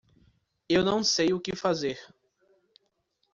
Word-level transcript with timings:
Eu 0.67 0.83
não 0.83 1.03
sei 1.03 1.31
o 1.31 1.39
que 1.39 1.55
fazer. 1.55 1.99